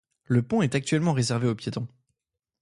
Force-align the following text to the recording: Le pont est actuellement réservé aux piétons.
Le 0.25 0.41
pont 0.41 0.63
est 0.63 0.73
actuellement 0.73 1.13
réservé 1.13 1.47
aux 1.47 1.53
piétons. 1.53 1.87